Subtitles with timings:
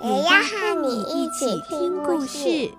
[0.00, 2.70] 也要和你一起听故事。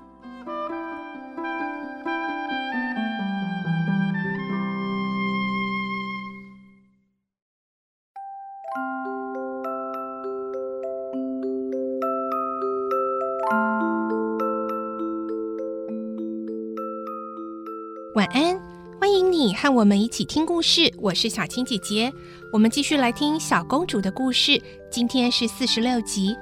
[18.16, 18.58] 晚安，
[18.98, 20.90] 欢迎你和我们一起听故事。
[20.98, 22.14] 我是小青姐姐，
[22.54, 24.62] 我们继续来听小公主的故事。
[24.90, 26.34] 今天是四十六集，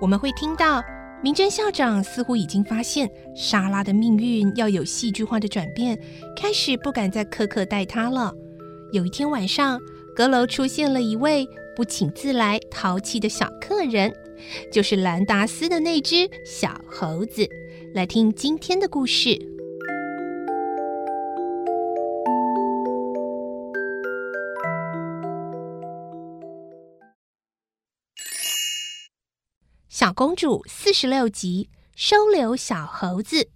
[0.00, 0.82] 我们会听到
[1.22, 5.98] 明真校长似乎已经发现莎拉的命运要有戏剧化的转变，
[6.34, 8.32] 开始不敢再苛刻待她了。
[8.92, 9.78] 有一天晚上，
[10.16, 14.10] 阁楼出现了一位不请自来、淘气的小客人，
[14.72, 17.46] 就是兰达斯的那只小猴子。
[17.94, 19.38] 来听今天的故事。
[30.10, 33.48] 小公主四十六集，收留小猴子。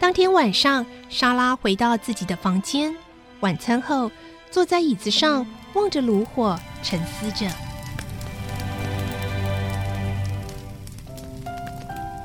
[0.00, 2.92] 当天晚上，莎拉回到自己的房间，
[3.38, 4.10] 晚餐后
[4.50, 7.48] 坐在椅子上，望着炉火，沉思着。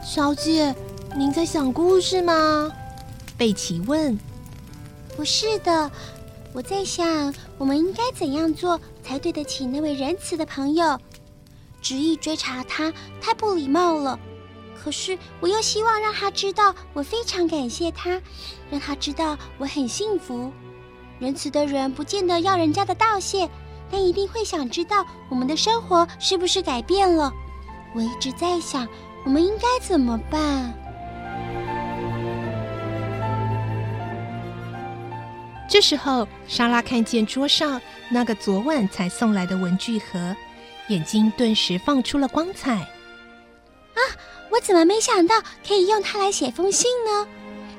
[0.04, 0.76] 小姐。
[1.18, 2.72] 您在想故事吗？
[3.40, 4.20] 贝奇问。
[5.16, 5.90] 不是的，
[6.54, 11.00] 我在想我们应该怎样做才对得起那位仁慈的朋友。
[11.82, 14.20] 执意追查他太不礼貌了，
[14.78, 18.22] 可是我又希望让他知道我非常感谢他，
[18.70, 20.52] 让他知道我很幸福。
[21.20, 23.50] 仁慈的人不见得要人家的道谢，
[23.90, 27.32] 但一定会想知道我们的生活是不是改变了。
[27.96, 28.86] 我一直在想，
[29.26, 30.74] 我们应该怎么办？
[35.70, 40.36] 这时候，莎拉看见桌上那个昨晚才送来的文具盒，
[40.88, 42.72] 眼睛顿时放出了光彩。
[42.74, 44.02] 啊，
[44.50, 45.36] 我怎么没想到
[45.66, 47.28] 可以用它来写封信呢？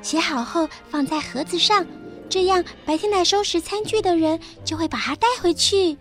[0.01, 1.85] 写好后放在盒子上，
[2.29, 5.97] 这样白天来收拾餐具的人就会把它带回去。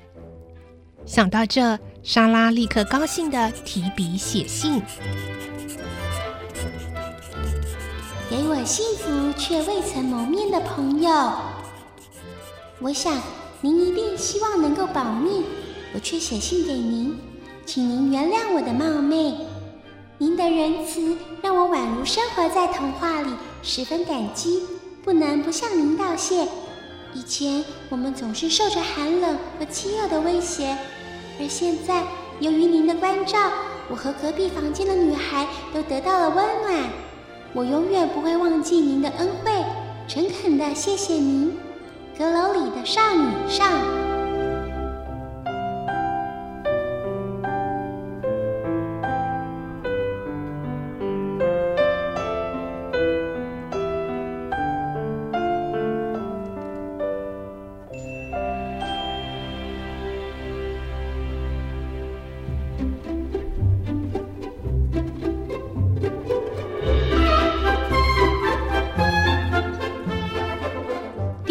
[1.04, 4.80] 想到这，莎拉立刻高兴地提笔写信
[8.30, 11.10] ：“给我幸福却未曾谋面的朋友。”
[12.82, 13.20] 我想
[13.60, 15.44] 您一定希望能够保密，
[15.92, 17.14] 我却写信给您，
[17.66, 19.34] 请您原谅我的冒昧。
[20.16, 23.30] 您的仁慈让我宛如生活在童话里，
[23.62, 24.62] 十分感激，
[25.04, 26.48] 不能不向您道谢。
[27.12, 30.74] 以前我们总是受着寒冷和饥饿的威胁，
[31.38, 32.02] 而现在
[32.38, 33.52] 由于您的关照，
[33.90, 36.90] 我和隔壁房间的女孩都得到了温暖。
[37.52, 39.52] 我永远不会忘记您的恩惠，
[40.08, 41.54] 诚恳地谢谢您。
[42.20, 43.66] 阁楼里的少女上。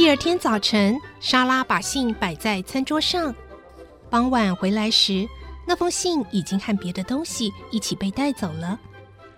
[0.09, 3.31] 第二天早晨，莎拉把信摆在餐桌上。
[4.09, 5.29] 傍晚回来时，
[5.67, 8.79] 那封信已经和别的东西一起被带走了。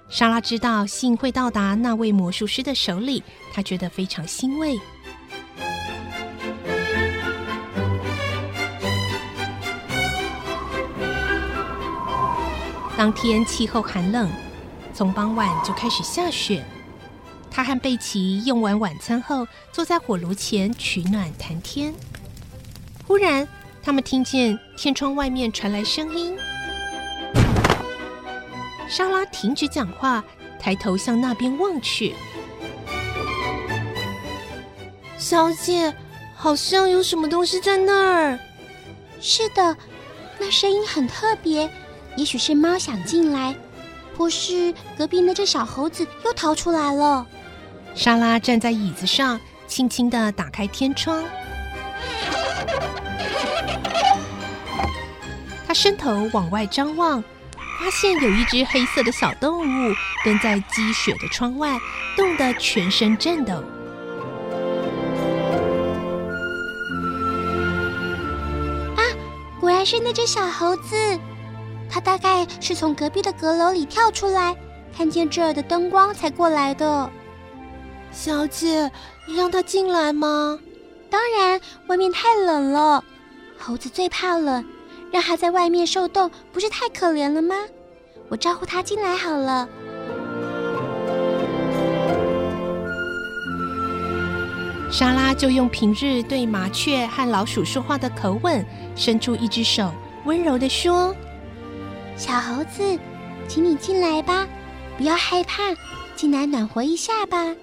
[0.07, 3.21] 莎拉知道信会到达那位魔术师的手里，
[3.51, 4.79] 她觉得非常欣慰。
[12.95, 14.31] 当天气候寒冷，
[14.93, 16.63] 从傍晚就开始下雪。
[17.53, 21.93] 他和贝奇用完晚餐后，坐在火炉前取暖谈天。
[23.05, 23.45] 忽然，
[23.83, 26.35] 他们听见天窗外面传来声音。
[28.87, 30.23] 莎拉停止讲话，
[30.57, 32.15] 抬头向那边望去。
[35.17, 35.93] 小姐，
[36.35, 38.39] 好像有什么东西在那儿。
[39.19, 39.75] 是的，
[40.39, 41.69] 那声音很特别，
[42.15, 43.53] 也许是猫想进来，
[44.17, 47.27] 或是隔壁那只小猴子又逃出来了。
[47.93, 51.23] 莎拉站在椅子上，轻轻的打开天窗。
[55.67, 57.21] 她伸头往外张望，
[57.79, 59.93] 发现有一只黑色的小动物
[60.23, 61.79] 蹲在积雪的窗外，
[62.17, 63.53] 冻得全身颤抖。
[68.95, 69.01] 啊，
[69.59, 70.95] 果然是那只小猴子！
[71.89, 74.55] 它大概是从隔壁的阁楼里跳出来，
[74.97, 77.09] 看见这儿的灯光才过来的。
[78.11, 78.91] 小姐，
[79.25, 80.59] 让他进来吗？
[81.09, 83.03] 当然，外面太冷了，
[83.57, 84.63] 猴子最怕冷，
[85.11, 87.55] 让他在外面受冻，不是太可怜了吗？
[88.29, 89.67] 我招呼他进来好了。
[94.91, 98.63] 莎拉就用平日对麻雀和老鼠说话的口吻，
[98.95, 99.89] 伸出一只手，
[100.25, 101.15] 温柔的说
[102.17, 102.99] ：“小猴子，
[103.47, 104.45] 请你进来吧，
[104.97, 105.63] 不要害怕，
[106.15, 107.55] 进来暖和一下吧。”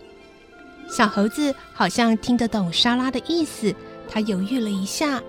[0.88, 3.74] 小猴子好像听得懂莎拉的意思，
[4.08, 5.22] 它犹豫了一下，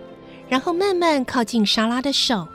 [0.47, 2.47] 然后慢慢靠近莎拉的手。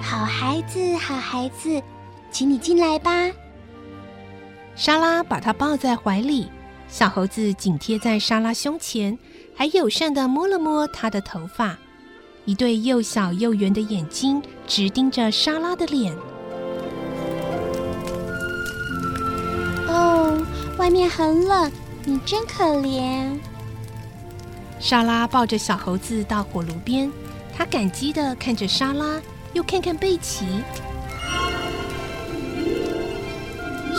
[0.00, 1.82] 好孩子，好孩子，
[2.30, 3.10] 请你进来吧。
[4.74, 6.48] 莎拉把他抱在怀里，
[6.88, 9.18] 小猴子紧贴在莎拉胸前，
[9.54, 11.76] 还友善地摸了摸她的头发，
[12.44, 16.16] 一对又小又圆的眼睛直盯着莎拉的脸。
[20.82, 21.70] 外面很冷，
[22.04, 23.38] 你真可怜。
[24.80, 27.08] 莎拉抱着小猴子到火炉边，
[27.56, 30.44] 她感激的看着莎拉，又看看贝奇。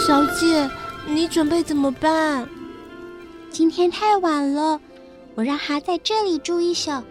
[0.06, 0.70] 小姐，
[1.08, 2.50] 你准备怎么办？
[3.50, 4.78] 今天太晚了，
[5.36, 7.02] 我让他在这里住一宿，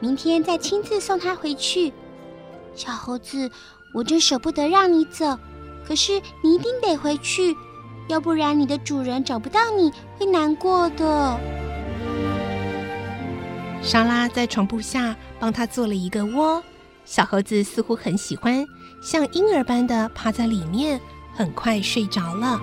[0.00, 1.92] 明天再亲自送他回去。
[2.74, 3.48] 小猴子，
[3.94, 5.38] 我真舍不得让你走，
[5.86, 7.56] 可是你一定得回去。
[8.08, 11.38] 要不然，你的主人找不到你会难过的。
[13.82, 16.62] 莎拉在床铺下帮他做了一个窝，
[17.04, 18.66] 小猴子似乎很喜欢，
[19.02, 21.00] 像婴儿般的趴在里面，
[21.34, 22.60] 很快睡着了。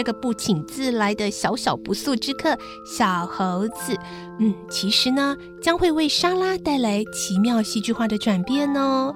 [0.00, 2.56] 这个不请自来的小小不速之客
[2.86, 3.94] 小猴子，
[4.38, 9.14] 嗯，其实呢，将会为莎拉带来奇妙戏剧化的转变哦。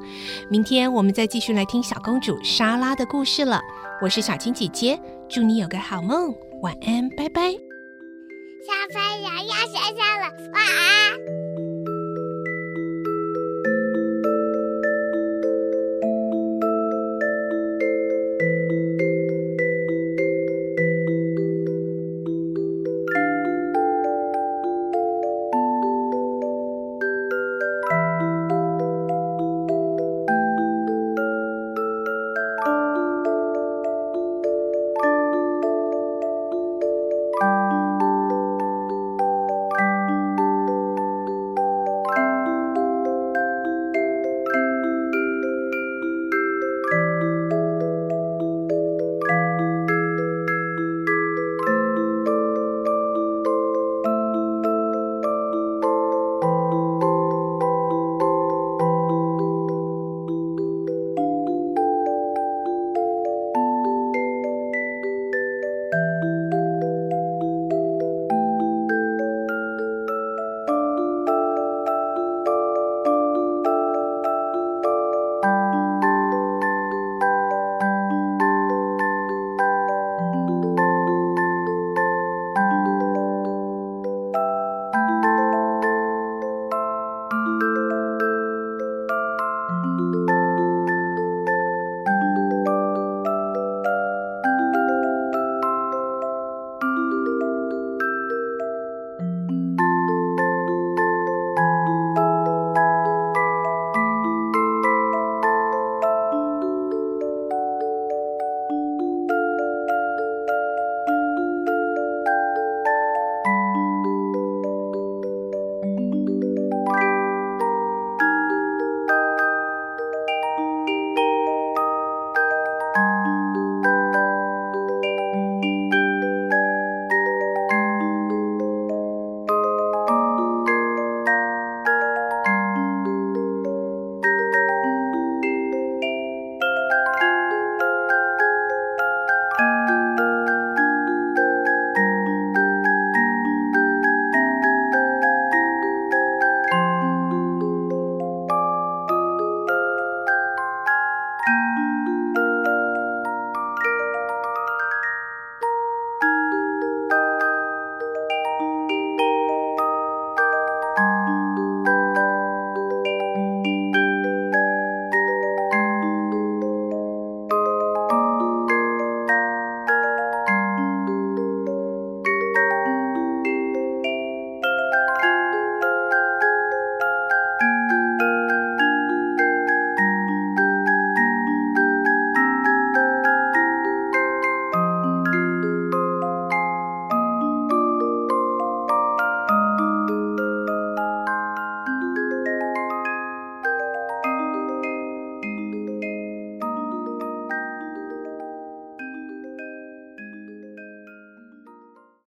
[0.51, 3.63] 明天我们再继续来听小公主莎拉的故事了。
[4.03, 7.51] 我是小青姐姐，祝你有个好梦，晚安，拜拜。
[7.51, 11.44] 小朋友要睡觉了，晚安。